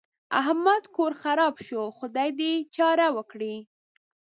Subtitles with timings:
[0.39, 3.55] احمد کور خراپ شو؛ خدای دې يې چاره وکړي.